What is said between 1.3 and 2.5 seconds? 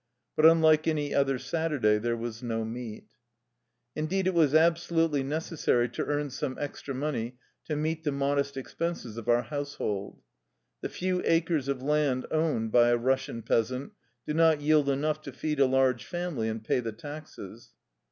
Saturday there was